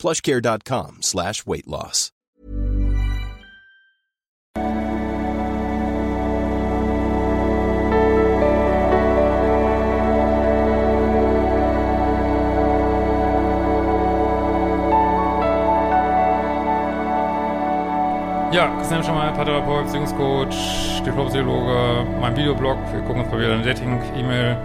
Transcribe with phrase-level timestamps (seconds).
[0.00, 2.12] plushcare.com slash weight loss.
[18.52, 22.78] Ja, Christian Schemmer, Paartherapeut, Beziehungscoach, Diplompsychologe, mein Videoblog.
[22.92, 24.56] Wir gucken uns mal wieder eine Dating-E-Mail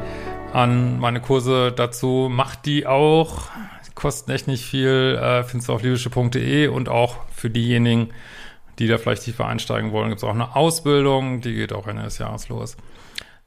[0.54, 1.00] an.
[1.00, 2.28] Meine Kurse dazu.
[2.32, 3.50] Macht die auch.
[3.96, 5.20] Kosten echt nicht viel.
[5.22, 8.10] Äh, findest du auf libysche.de und auch für diejenigen,
[8.78, 11.42] die da vielleicht tiefer einsteigen wollen, gibt es auch eine Ausbildung.
[11.42, 12.78] Die geht auch Ende des Jahres los.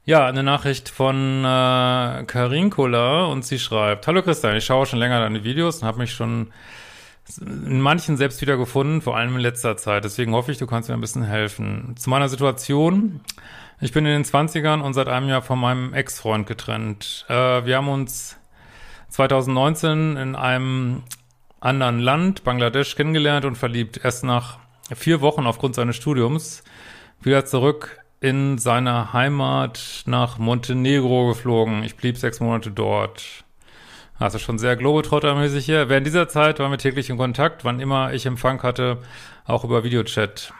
[0.05, 5.19] Ja, eine Nachricht von äh, Karinkola und sie schreibt, Hallo Christian, ich schaue schon länger
[5.19, 6.51] deine Videos und habe mich schon
[7.37, 10.03] in manchen selbst wieder gefunden, vor allem in letzter Zeit.
[10.03, 11.95] Deswegen hoffe ich, du kannst mir ein bisschen helfen.
[11.95, 13.21] Zu meiner Situation.
[13.81, 17.25] Ich bin in den 20ern und seit einem Jahr von meinem Ex-Freund getrennt.
[17.29, 18.38] Äh, wir haben uns
[19.09, 21.03] 2019 in einem
[21.59, 23.99] anderen Land, Bangladesch, kennengelernt und verliebt.
[24.03, 24.59] Erst nach
[24.95, 26.63] vier Wochen aufgrund seines Studiums
[27.21, 31.83] wieder zurück in seine Heimat nach Montenegro geflogen.
[31.83, 33.45] Ich blieb sechs Monate dort.
[34.17, 35.87] Also schon sehr globetrottermäßig hier.
[35.87, 38.97] Während dieser Zeit waren wir täglich in Kontakt, wann immer ich Empfang hatte,
[39.45, 40.53] auch über Videochat.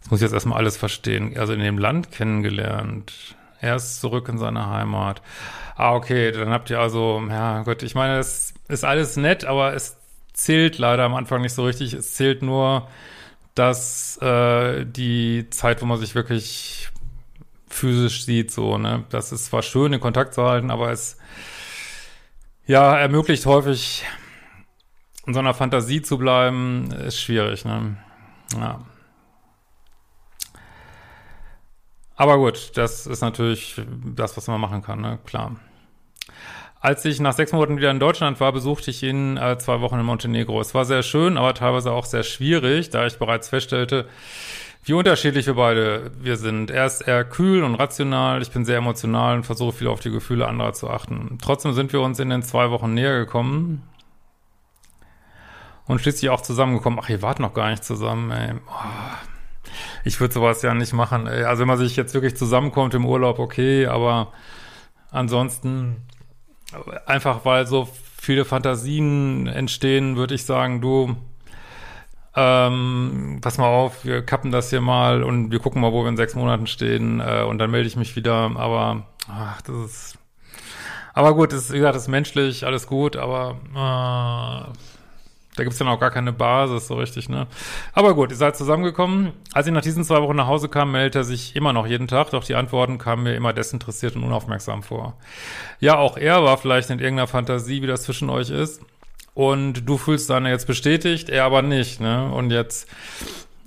[0.00, 1.36] Das muss ich jetzt erstmal alles verstehen.
[1.36, 3.34] Also in dem Land kennengelernt.
[3.60, 5.22] Er ist zurück in seine Heimat.
[5.76, 9.74] Ah, okay, dann habt ihr also, ja Gott, ich meine, es ist alles nett, aber
[9.74, 9.98] es
[10.32, 11.92] zählt leider am Anfang nicht so richtig.
[11.92, 12.88] Es zählt nur,
[13.54, 16.88] dass äh, die Zeit, wo man sich wirklich
[17.68, 19.04] physisch sieht, so, ne?
[19.10, 21.18] Das ist zwar schön, in Kontakt zu halten, aber es
[22.66, 24.04] ja ermöglicht häufig
[25.26, 27.96] in so einer Fantasie zu bleiben, ist schwierig, ne?
[28.54, 28.80] Ja.
[32.20, 33.80] Aber gut, das ist natürlich
[34.14, 35.18] das, was man machen kann, ne?
[35.24, 35.56] Klar.
[36.78, 39.98] Als ich nach sechs Monaten wieder in Deutschland war, besuchte ich ihn äh, zwei Wochen
[39.98, 40.60] in Montenegro.
[40.60, 44.06] Es war sehr schön, aber teilweise auch sehr schwierig, da ich bereits feststellte,
[44.84, 46.70] wie unterschiedlich wir beide wir sind.
[46.70, 50.10] Er ist eher kühl und rational, ich bin sehr emotional und versuche viel auf die
[50.10, 51.38] Gefühle anderer zu achten.
[51.40, 53.82] Trotzdem sind wir uns in den zwei Wochen näher gekommen
[55.86, 56.98] und schließlich auch zusammengekommen.
[57.02, 58.56] Ach, ihr wart noch gar nicht zusammen, ey.
[58.68, 59.29] Oh,
[60.04, 61.28] ich würde sowas ja nicht machen.
[61.28, 64.32] Also wenn man sich jetzt wirklich zusammenkommt im Urlaub, okay, aber
[65.10, 66.06] ansonsten
[67.06, 67.88] einfach weil so
[68.20, 71.16] viele Fantasien entstehen, würde ich sagen, du
[72.36, 76.08] ähm, pass mal auf, wir kappen das hier mal und wir gucken mal, wo wir
[76.08, 78.52] in sechs Monaten stehen äh, und dann melde ich mich wieder.
[78.54, 80.18] Aber ach, das ist.
[81.12, 84.99] Aber gut, das ist, wie gesagt, das ist menschlich, alles gut, aber äh,
[85.60, 87.46] da gibt's dann auch gar keine Basis so richtig, ne?
[87.92, 89.32] Aber gut, ihr seid zusammengekommen.
[89.52, 92.08] Als ich nach diesen zwei Wochen nach Hause kam, meldet er sich immer noch jeden
[92.08, 95.18] Tag, doch die Antworten kamen mir immer desinteressiert und unaufmerksam vor.
[95.78, 98.80] Ja, auch er war vielleicht in irgendeiner Fantasie, wie das zwischen euch ist
[99.34, 102.32] und du fühlst deine jetzt bestätigt, er aber nicht, ne?
[102.32, 102.88] Und jetzt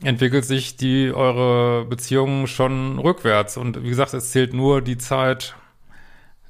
[0.02, 3.56] entwickelt sich die eure Beziehung schon rückwärts.
[3.56, 5.56] Und wie gesagt, es zählt nur die Zeit,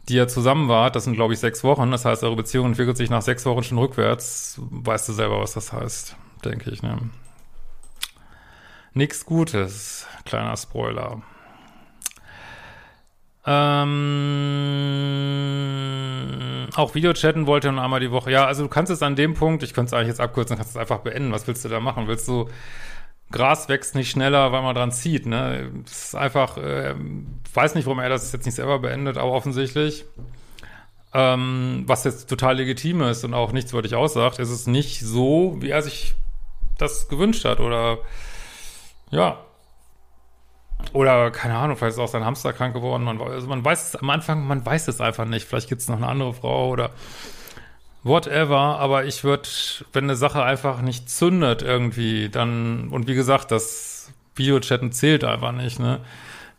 [0.09, 0.95] die ihr zusammen wart.
[0.95, 1.91] Das sind, glaube ich, sechs Wochen.
[1.91, 4.59] Das heißt, eure Beziehung entwickelt sich nach sechs Wochen schon rückwärts.
[4.59, 6.97] Weißt du selber, was das heißt, denke ich, ne?
[8.93, 11.21] Nix Gutes, kleiner Spoiler.
[13.45, 13.89] Ähm,
[16.75, 18.31] auch Videochatten wollte nur einmal die Woche.
[18.31, 20.71] Ja, also du kannst es an dem Punkt, ich könnte es eigentlich jetzt abkürzen, kannst
[20.71, 21.31] es einfach beenden.
[21.31, 22.07] Was willst du da machen?
[22.07, 22.49] Willst du,
[23.33, 25.71] Gras wächst nicht schneller, weil man dran zieht, ne?
[25.83, 26.95] Das ist einfach, äh,
[27.53, 30.05] weiß nicht, warum er das jetzt nicht selber beendet, aber offensichtlich,
[31.13, 35.57] ähm, was jetzt total legitim ist und auch nichts wirklich aussagt, ist es nicht so,
[35.59, 36.13] wie er sich
[36.77, 37.97] das gewünscht hat oder,
[39.09, 39.39] ja,
[40.91, 43.03] oder, keine Ahnung, vielleicht ist auch sein Hamster krank geworden.
[43.03, 45.47] Man, also man weiß es am Anfang, man weiß es einfach nicht.
[45.47, 46.91] Vielleicht gibt es noch eine andere Frau oder
[48.03, 48.57] whatever.
[48.57, 49.49] Aber ich würde,
[49.91, 55.51] wenn eine Sache einfach nicht zündet irgendwie, dann, und wie gesagt, das Videochatten zählt einfach
[55.51, 55.99] nicht, ne?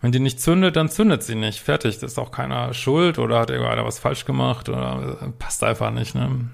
[0.00, 1.60] Wenn die nicht zündet, dann zündet sie nicht.
[1.60, 1.98] Fertig.
[1.98, 6.14] Das ist auch keiner schuld oder hat irgendeiner was falsch gemacht oder passt einfach nicht,
[6.14, 6.48] ne?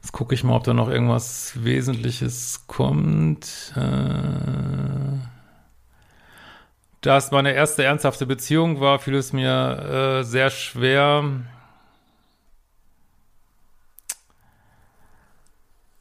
[0.00, 3.72] Jetzt gucke ich mal, ob da noch irgendwas Wesentliches kommt.
[3.76, 5.34] Äh
[7.04, 11.22] da es meine erste ernsthafte Beziehung war, fiel es mir äh, sehr schwer,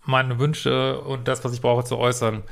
[0.05, 2.43] meine Wünsche und das, was ich brauche, zu äußern.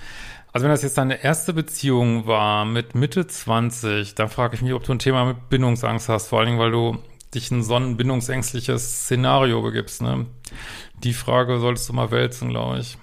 [0.54, 4.74] Also wenn das jetzt deine erste Beziehung war mit Mitte 20, dann frage ich mich,
[4.74, 6.98] ob du ein Thema mit Bindungsangst hast, vor allen Dingen, weil du
[7.34, 10.02] dich in so ein bindungsängstliches Szenario begibst.
[10.02, 10.26] Ne?
[11.04, 12.98] Die Frage solltest du mal wälzen, glaube ich.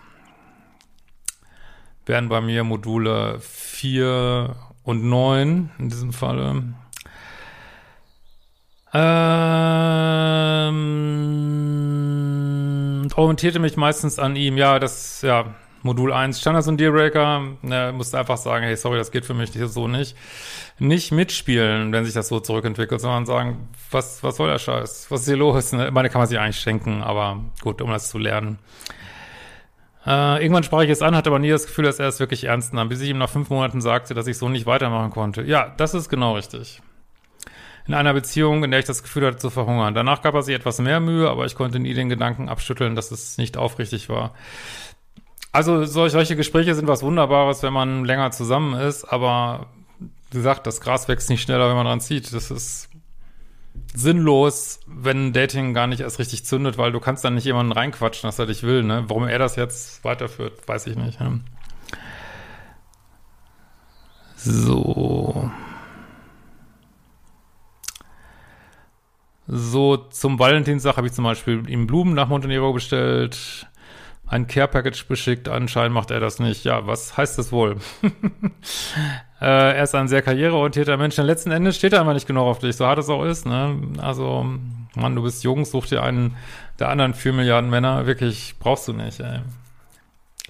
[2.05, 6.75] Wären bei mir Module 4 und 9 in diesem Falle.
[8.93, 9.98] Ähm,
[13.19, 14.57] orientierte mich meistens an ihm.
[14.57, 15.47] Ja, das, ja,
[15.83, 17.43] Modul 1, Standards und Dealbreaker.
[17.63, 20.17] Ne, musste einfach sagen, hey, sorry, das geht für mich so nicht.
[20.79, 25.11] Nicht mitspielen, wenn sich das so zurückentwickelt, sondern sagen, was, was soll der Scheiß?
[25.11, 25.73] Was ist hier los?
[25.73, 25.91] Ne?
[25.91, 28.59] Meine kann man sich eigentlich schenken, aber gut, um das zu lernen.
[30.07, 32.45] Äh, irgendwann sprach ich es an, hatte aber nie das Gefühl, dass er es wirklich
[32.45, 35.43] ernst nahm, bis ich ihm nach fünf Monaten sagte, dass ich so nicht weitermachen konnte.
[35.43, 36.81] Ja, das ist genau richtig
[37.89, 39.95] in einer Beziehung, in der ich das Gefühl hatte zu verhungern.
[39.95, 43.11] Danach gab er sich etwas mehr Mühe, aber ich konnte nie den Gedanken abschütteln, dass
[43.11, 44.35] es nicht aufrichtig war.
[45.53, 49.67] Also solche Gespräche sind was Wunderbares, wenn man länger zusammen ist, aber
[50.31, 52.35] wie gesagt, das Gras wächst nicht schneller, wenn man dran zieht.
[52.35, 52.91] Das ist
[53.95, 58.29] sinnlos, wenn Dating gar nicht erst richtig zündet, weil du kannst dann nicht jemanden reinquatschen,
[58.29, 58.83] dass er dich will.
[58.83, 59.05] Ne?
[59.09, 61.19] Warum er das jetzt weiterführt, weiß ich nicht.
[61.21, 61.41] Ne?
[64.37, 65.28] So.
[69.51, 73.67] So, zum Valentinstag habe ich zum Beispiel ihm Blumen nach Montenegro bestellt,
[74.27, 75.49] ein Care-Package beschickt.
[75.49, 76.65] Anscheinend macht er das nicht.
[76.65, 77.79] Ja, was heißt das wohl?
[79.41, 81.17] äh, er ist ein sehr karriereorientierter Mensch.
[81.17, 83.47] Denn letzten Endes steht er einfach nicht genug auf dich, so hart es auch ist.
[83.47, 83.81] Ne?
[84.03, 84.45] Also,
[84.95, 86.37] Mann, du bist jung, such dir einen
[86.79, 88.07] der anderen vier Milliarden Männer.
[88.07, 89.41] Wirklich, brauchst du nicht, ey.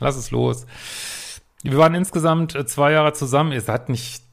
[0.01, 0.67] Lass es los.
[1.63, 3.53] Wir waren insgesamt zwei Jahre zusammen.
[3.53, 4.25] Ihr seid nicht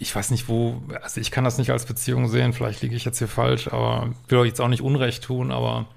[0.00, 3.04] ich weiß nicht, wo, also ich kann das nicht als Beziehung sehen, vielleicht liege ich
[3.04, 5.88] jetzt hier falsch, aber will euch jetzt auch nicht Unrecht tun, aber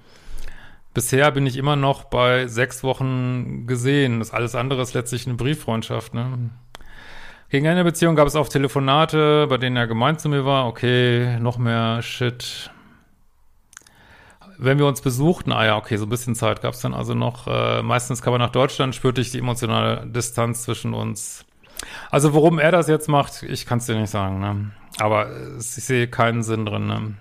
[0.92, 4.18] bisher bin ich immer noch bei sechs Wochen gesehen.
[4.18, 6.50] Das alles andere ist letztlich eine Brieffreundschaft, ne?
[7.48, 11.38] Gegen der Beziehung gab es auch Telefonate, bei denen er gemeint zu mir war, okay,
[11.40, 12.70] noch mehr Shit.
[14.58, 17.14] Wenn wir uns besuchten, ah ja, okay, so ein bisschen Zeit gab es dann also
[17.14, 17.46] noch.
[17.46, 21.46] Äh, meistens kam er nach Deutschland, spürte ich die emotionale Distanz zwischen uns.
[22.10, 24.40] Also warum er das jetzt macht, ich kann es dir nicht sagen.
[24.40, 24.70] Ne?
[24.98, 25.28] Aber
[25.58, 26.86] ich sehe keinen Sinn drin.
[26.86, 27.14] Ne?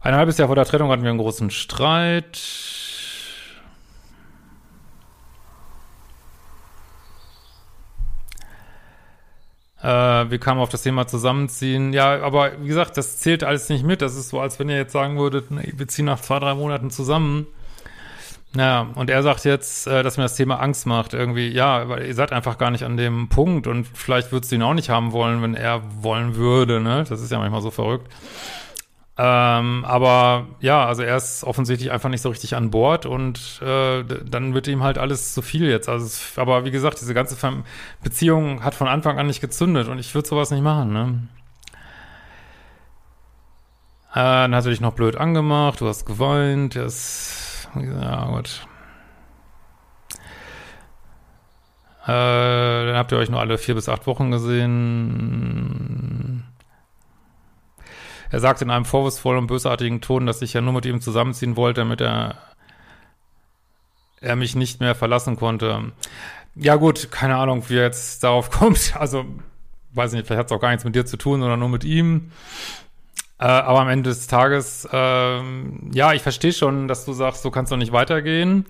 [0.00, 2.38] Ein halbes Jahr vor der Trennung hatten wir einen großen Streit.
[9.84, 11.92] Äh, wir kamen auf das Thema Zusammenziehen.
[11.92, 14.00] Ja, aber wie gesagt, das zählt alles nicht mit.
[14.00, 16.54] Das ist so, als wenn ihr jetzt sagen würdet, nee, wir ziehen nach zwei, drei
[16.54, 17.46] Monaten zusammen.
[18.56, 21.12] Ja, und er sagt jetzt, äh, dass mir das Thema Angst macht.
[21.12, 24.56] Irgendwie, ja, weil ihr seid einfach gar nicht an dem Punkt und vielleicht würdest du
[24.56, 27.04] ihn auch nicht haben wollen, wenn er wollen würde, ne?
[27.08, 28.12] Das ist ja manchmal so verrückt.
[29.16, 34.02] Ähm, aber ja, also er ist offensichtlich einfach nicht so richtig an Bord und äh,
[34.02, 35.88] dann wird ihm halt alles zu viel jetzt.
[35.88, 36.08] Also,
[36.40, 37.36] aber wie gesagt, diese ganze
[38.02, 41.28] Beziehung hat von Anfang an nicht gezündet und ich würde sowas nicht machen, ne?
[44.12, 47.43] Äh, dann hat er dich noch blöd angemacht, du hast geweint, er ist
[47.76, 48.66] ja, gut.
[52.04, 55.24] Äh, dann habt ihr euch nur alle vier bis acht Wochen gesehen.
[58.30, 61.56] Er sagt in einem vorwurfsvollen und bösartigen Ton, dass ich ja nur mit ihm zusammenziehen
[61.56, 62.36] wollte, damit er,
[64.20, 65.92] er mich nicht mehr verlassen konnte.
[66.56, 68.96] Ja gut, keine Ahnung, wie er jetzt darauf kommt.
[68.98, 69.24] Also,
[69.92, 71.84] weiß nicht, vielleicht hat es auch gar nichts mit dir zu tun, sondern nur mit
[71.84, 72.32] ihm.
[73.44, 77.50] Äh, aber am Ende des Tages, ähm, ja, ich verstehe schon, dass du sagst, so
[77.50, 78.64] kannst du nicht weitergehen.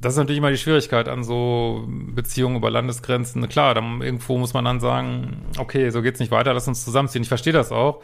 [0.00, 3.46] Das ist natürlich immer die Schwierigkeit an so Beziehungen über Landesgrenzen.
[3.50, 7.20] Klar, dann irgendwo muss man dann sagen, okay, so geht's nicht weiter, lass uns zusammenziehen.
[7.20, 8.00] Ich verstehe das auch.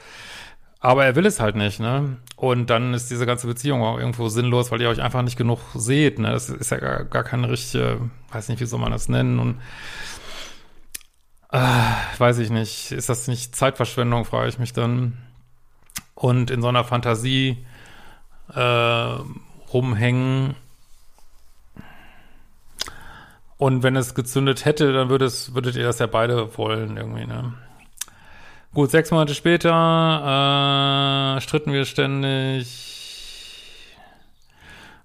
[0.80, 2.18] Aber er will es halt nicht, ne?
[2.36, 5.60] Und dann ist diese ganze Beziehung auch irgendwo sinnlos, weil ihr euch einfach nicht genug
[5.74, 6.32] seht, ne?
[6.32, 9.58] Das ist ja gar, gar keine richtige, weiß nicht, wie soll man das nennen und
[11.50, 11.58] äh,
[12.18, 15.16] weiß ich nicht, ist das nicht Zeitverschwendung, frage ich mich dann
[16.16, 17.64] und in so einer Fantasie
[18.52, 19.08] äh,
[19.72, 20.56] rumhängen.
[23.58, 27.26] Und wenn es gezündet hätte, dann würde es, würdet ihr das ja beide wollen, irgendwie,
[27.26, 27.54] ne?
[28.74, 32.95] Gut, sechs Monate später äh, stritten wir ständig.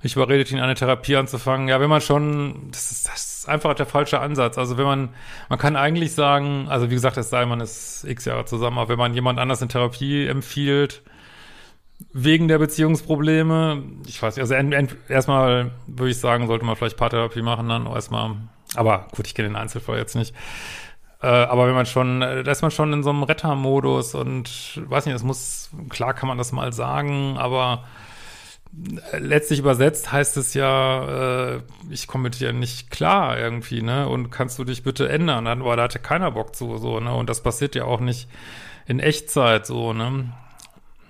[0.03, 1.67] Ich überredete ihn, eine Therapie anzufangen.
[1.67, 4.57] Ja, wenn man schon, das ist, das ist einfach der falsche Ansatz.
[4.57, 5.09] Also wenn man,
[5.49, 8.89] man kann eigentlich sagen, also wie gesagt, es sei, man ist x Jahre zusammen, aber
[8.89, 11.03] wenn man jemand anders in Therapie empfiehlt,
[12.13, 14.55] wegen der Beziehungsprobleme, ich weiß nicht, also
[15.07, 18.37] erstmal würde ich sagen, sollte man vielleicht Paartherapie machen dann erstmal,
[18.75, 20.33] aber gut, ich kenne den Einzelfall jetzt nicht.
[21.21, 25.05] Äh, aber wenn man schon, da ist man schon in so einem Rettermodus und weiß
[25.05, 27.83] nicht, es muss, klar kann man das mal sagen, aber
[29.17, 34.07] letztlich übersetzt heißt es ja, äh, ich komme mit dir nicht klar irgendwie, ne?
[34.07, 35.47] Und kannst du dich bitte ändern?
[35.47, 37.13] Aber da hatte keiner Bock zu, so, ne?
[37.13, 38.29] Und das passiert ja auch nicht
[38.85, 40.31] in Echtzeit, so, ne?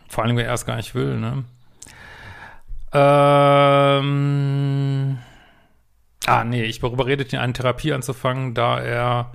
[0.09, 1.43] Vor allem, wenn er es gar nicht will, ne?
[2.93, 4.01] Ähm,
[6.25, 9.31] ah, nee, ich überredet ihn, eine Therapie anzufangen, da er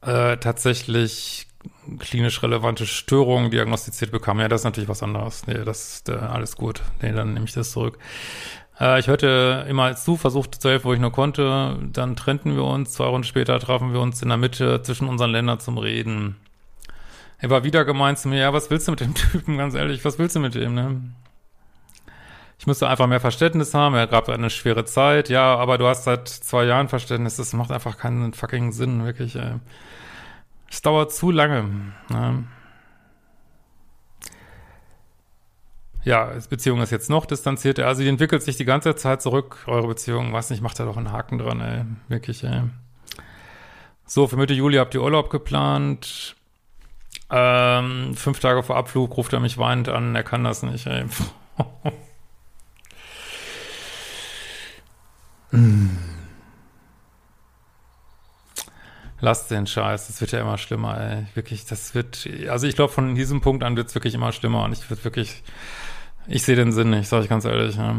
[0.00, 1.43] äh, tatsächlich
[1.98, 4.40] klinisch relevante Störungen diagnostiziert bekam.
[4.40, 5.46] Ja, das ist natürlich was anderes.
[5.46, 6.82] Nee, das ist äh, alles gut.
[7.02, 7.98] Nee, dann nehme ich das zurück.
[8.80, 11.78] Äh, ich hörte immer zu, versuchte zu helfen, wo ich nur konnte.
[11.92, 12.92] Dann trennten wir uns.
[12.92, 16.36] Zwei Runden später trafen wir uns in der Mitte zwischen unseren Ländern zum Reden.
[17.38, 20.04] Er war wieder gemeint zu mir, ja, was willst du mit dem Typen, ganz ehrlich,
[20.04, 21.02] was willst du mit dem, ne?
[22.58, 26.04] Ich müsste einfach mehr Verständnis haben, er gab eine schwere Zeit, ja, aber du hast
[26.04, 29.56] seit zwei Jahren Verständnis, das macht einfach keinen fucking Sinn, wirklich, ey.
[30.74, 31.92] Es dauert zu lange.
[32.08, 32.44] Ne?
[36.02, 37.86] Ja, Beziehung ist jetzt noch distanzierter.
[37.86, 40.32] Also die entwickelt sich die ganze Zeit zurück, eure Beziehung.
[40.32, 41.84] Weiß nicht, macht da doch einen Haken dran, ey.
[42.08, 42.62] Wirklich, ey.
[44.04, 46.34] So, für Mitte Juli habt ihr Urlaub geplant.
[47.30, 51.04] Ähm, fünf Tage vor Abflug ruft er mich weinend an, er kann das nicht, ey.
[55.52, 55.88] mm.
[59.24, 61.24] Lasst den Scheiß, das wird ja immer schlimmer, ey.
[61.32, 64.64] Wirklich, das wird, also ich glaube, von diesem Punkt an wird es wirklich immer schlimmer
[64.64, 65.42] und ich wird wirklich,
[66.26, 67.74] ich sehe den Sinn nicht, sage ich ganz ehrlich.
[67.74, 67.96] Ja.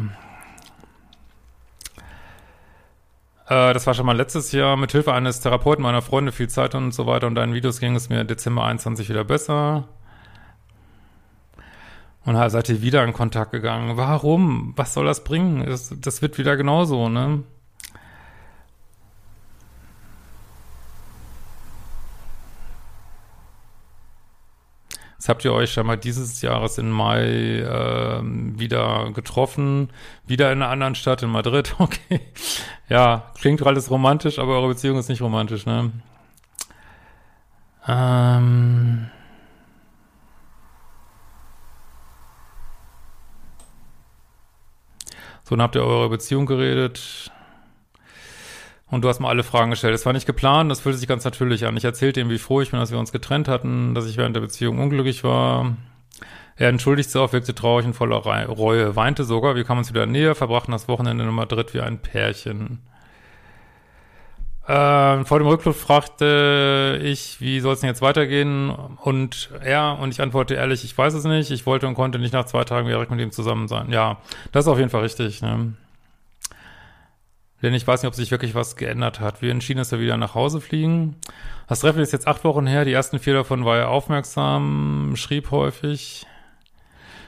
[3.47, 6.75] Äh, das war schon mal letztes Jahr mit Hilfe eines Therapeuten meiner Freunde, viel Zeit
[6.75, 9.87] und so weiter und deinen Videos ging es mir Dezember 21 wieder besser.
[12.23, 13.97] Und halt seid ihr wieder in Kontakt gegangen.
[13.97, 14.73] Warum?
[14.75, 15.65] Was soll das bringen?
[15.65, 17.41] Das, das wird wieder genauso, ne?
[25.25, 29.89] Jetzt habt ihr euch schon mal dieses Jahres im Mai äh, wieder getroffen,
[30.27, 31.73] wieder in einer anderen Stadt, in Madrid.
[31.79, 32.21] Okay.
[32.89, 35.93] Ja, klingt alles romantisch, aber eure Beziehung ist nicht romantisch, ne?
[37.87, 39.09] Ähm.
[45.43, 47.31] So, dann habt ihr eure Beziehung geredet.
[48.91, 49.93] Und du hast mal alle Fragen gestellt.
[49.93, 51.75] Das war nicht geplant, das fühlte sich ganz natürlich an.
[51.75, 54.35] Ich erzählte ihm, wie froh ich bin, dass wir uns getrennt hatten, dass ich während
[54.35, 55.75] der Beziehung unglücklich war.
[56.55, 59.55] Er entschuldigte sich auch, wirkte traurig und voller Reue, weinte sogar.
[59.55, 62.79] Wir kamen uns wieder näher, verbrachten das Wochenende in Madrid wie ein Pärchen.
[64.67, 68.69] Äh, vor dem Rückflug fragte ich, wie soll es denn jetzt weitergehen?
[68.69, 71.51] Und er, und ich antwortete ehrlich, ich weiß es nicht.
[71.51, 73.91] Ich wollte und konnte nicht nach zwei Tagen direkt mit ihm zusammen sein.
[73.91, 74.17] Ja,
[74.51, 75.41] das ist auf jeden Fall richtig.
[75.41, 75.73] Ne?
[77.61, 79.41] Denn ich weiß nicht, ob sich wirklich was geändert hat.
[79.41, 81.15] Wir entschieden, dass wir wieder nach Hause fliegen.
[81.67, 82.85] Das Treffen ist jetzt acht Wochen her.
[82.85, 86.25] Die ersten vier davon war er aufmerksam, schrieb häufig.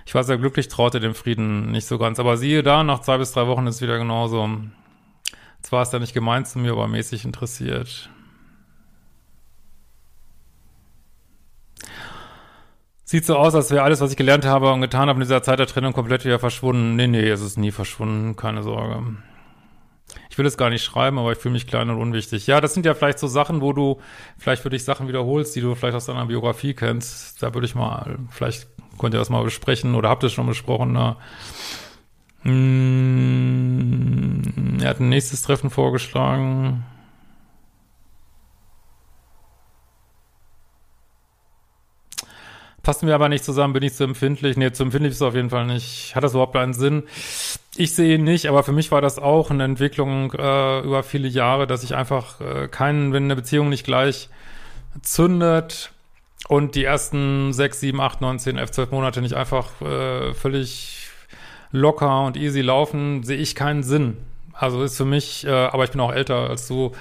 [0.05, 2.19] Ich war sehr glücklich, traute dem Frieden nicht so ganz.
[2.19, 4.50] Aber siehe da, nach zwei bis drei Wochen ist es wieder genauso.
[5.62, 8.10] Zwar ist er nicht gemeint zu mir, aber mäßig interessiert.
[13.05, 15.41] Sieht so aus, als wäre alles, was ich gelernt habe und getan habe in dieser
[15.41, 16.98] Zeit der Trennung komplett wieder verschwunden.
[16.98, 19.17] Nee, nee, es ist nie verschwunden, keine Sorge
[20.29, 22.47] ich will es gar nicht schreiben, aber ich fühle mich klein und unwichtig.
[22.47, 23.99] Ja, das sind ja vielleicht so Sachen, wo du
[24.37, 27.41] vielleicht für dich Sachen wiederholst, die du vielleicht aus deiner Biografie kennst.
[27.41, 28.67] Da würde ich mal, vielleicht
[28.99, 30.91] könnt ihr das mal besprechen oder habt ihr schon besprochen.
[30.93, 31.15] Ne?
[32.43, 33.57] Hm,
[34.81, 36.85] er hat ein nächstes Treffen vorgeschlagen.
[42.88, 44.56] Passen wir aber nicht zusammen, bin ich zu empfindlich.
[44.56, 46.15] Nee, zu empfindlich ist es auf jeden Fall nicht.
[46.15, 47.03] Hat das überhaupt einen Sinn?
[47.75, 51.27] Ich sehe ihn nicht, aber für mich war das auch eine Entwicklung äh, über viele
[51.27, 54.29] Jahre, dass ich einfach äh, keinen, wenn eine Beziehung nicht gleich
[55.01, 55.91] zündet
[56.48, 61.10] und die ersten sechs, sieben, acht, neun, zehn, elf, zwölf Monate nicht einfach äh, völlig
[61.74, 64.15] locker und easy laufen, sehe ich keinen Sinn.
[64.53, 66.94] Also ist für mich, äh, aber ich bin auch älter als du,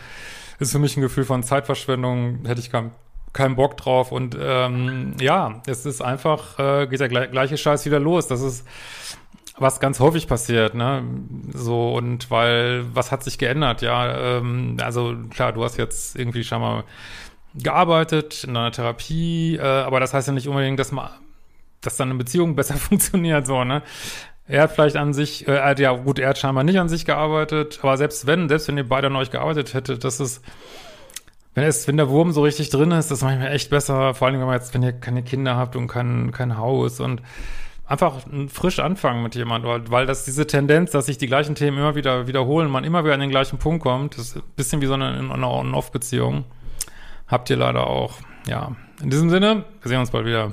[0.59, 2.91] ist für mich ein Gefühl von Zeitverschwendung, hätte ich keinen
[3.37, 4.11] keinen Bock drauf.
[4.11, 8.27] Und ähm, ja, es ist einfach, äh, geht der gleiche Scheiß wieder los.
[8.27, 8.67] Das ist
[9.59, 11.03] was ganz häufig passiert, ne?
[11.53, 13.83] So, und weil, was hat sich geändert?
[13.83, 16.85] Ja, ähm, also klar, du hast jetzt irgendwie schon mal
[17.55, 21.09] gearbeitet in einer Therapie, äh, aber das heißt ja nicht unbedingt, dass man,
[21.81, 23.83] dass dann eine Beziehung besser funktioniert, so, ne?
[24.49, 27.81] Er hat vielleicht an sich, äh, ja gut, er hat scheinbar nicht an sich gearbeitet,
[27.83, 30.45] aber selbst wenn, selbst wenn ihr beide an euch gearbeitet hättet, das ist
[31.57, 34.13] wenn, es, wenn der Wurm so richtig drin ist, das mache ich mir echt besser.
[34.13, 37.23] Vor allem, wenn man jetzt, wenn ihr keine Kinder habt und kein, kein Haus und
[37.87, 41.95] einfach frisch anfangen mit jemandem, weil das diese Tendenz, dass sich die gleichen Themen immer
[41.95, 44.87] wieder wiederholen, man immer wieder an den gleichen Punkt kommt, das ist ein bisschen wie
[44.87, 46.45] so eine, eine On-Off-Beziehung.
[47.27, 48.19] Habt ihr leider auch.
[48.47, 48.77] Ja.
[49.03, 50.53] In diesem Sinne, wir sehen uns bald wieder.